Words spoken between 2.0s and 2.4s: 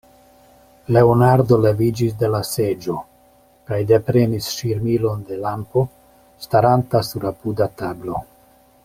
de la